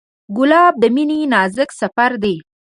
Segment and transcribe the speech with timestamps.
[0.37, 2.35] ګلاب د مینې نازک سفر دی.